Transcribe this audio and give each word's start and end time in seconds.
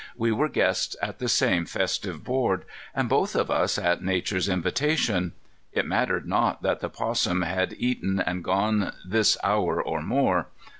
We 0.17 0.31
were 0.31 0.49
guests 0.49 0.95
at 0.99 1.19
the 1.19 1.29
same 1.29 1.67
festive 1.67 2.23
board, 2.23 2.65
and 2.95 3.07
both 3.07 3.35
of 3.35 3.51
us 3.51 3.77
at 3.77 4.03
Nature's 4.03 4.49
invitation. 4.49 5.33
It 5.73 5.85
mattered 5.85 6.27
not 6.27 6.63
that 6.63 6.79
the 6.79 6.89
'possum 6.89 7.43
had 7.43 7.75
eaten 7.77 8.19
and 8.19 8.43
gone 8.43 8.93
this 9.07 9.37
hour 9.43 9.79
or 9.79 10.01
more. 10.01 10.47